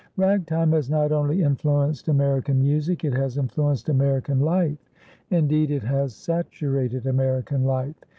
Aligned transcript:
Ragtime 0.17 0.71
has 0.71 0.89
not 0.89 1.11
only 1.11 1.43
influenced 1.43 2.07
American 2.07 2.59
music, 2.59 3.05
it 3.05 3.13
has 3.13 3.37
influenced 3.37 3.87
American 3.87 4.39
life; 4.39 4.79
indeed, 5.29 5.69
it 5.69 5.83
has 5.83 6.15
saturated 6.15 7.05
American 7.05 7.65
life. 7.65 8.03